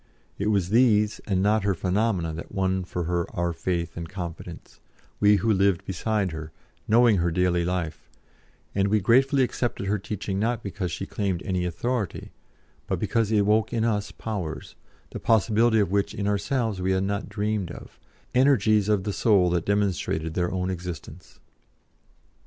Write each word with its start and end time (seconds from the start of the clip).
It 0.39 0.47
was 0.47 0.69
these, 0.69 1.21
and 1.27 1.43
not 1.43 1.63
her 1.63 1.75
phenomena, 1.75 2.33
that 2.33 2.51
won 2.51 2.83
for 2.83 3.03
her 3.03 3.29
our 3.35 3.53
faith 3.53 3.95
and 3.95 4.09
confidence 4.09 4.79
we 5.19 5.35
who 5.35 5.53
lived 5.53 5.85
beside 5.85 6.31
her, 6.31 6.51
knowing 6.87 7.17
her 7.17 7.29
daily 7.29 7.63
life 7.63 8.09
and 8.73 8.87
we 8.87 8.99
gratefully 8.99 9.43
accepted 9.43 9.85
her 9.85 9.99
teaching 9.99 10.39
not 10.39 10.63
because 10.63 10.91
she 10.91 11.05
claimed 11.05 11.43
any 11.43 11.65
authority, 11.65 12.31
but 12.87 12.97
because 12.97 13.31
it 13.31 13.41
woke 13.45 13.71
in 13.73 13.85
us 13.85 14.11
powers, 14.11 14.73
the 15.11 15.19
possibility 15.19 15.77
of 15.79 15.91
which 15.91 16.15
in 16.15 16.27
ourselves 16.27 16.81
we 16.81 16.93
had 16.93 17.03
not 17.03 17.29
dreamed 17.29 17.69
of, 17.69 17.99
energies 18.33 18.89
of 18.89 19.03
the 19.03 19.13
Soul 19.13 19.51
that 19.51 19.65
demonstrated 19.67 20.33
their 20.33 20.51
own 20.51 20.71
existence. 20.71 21.39